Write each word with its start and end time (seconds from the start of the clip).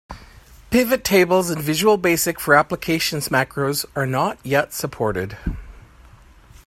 Pivot 0.71 1.03
tables 1.03 1.51
and 1.51 1.61
Visual 1.61 1.95
Basic 1.95 2.39
for 2.39 2.55
Applications 2.55 3.29
macros 3.29 3.85
are 3.95 4.07
not 4.07 4.39
yet 4.43 4.73
supported. 4.73 5.37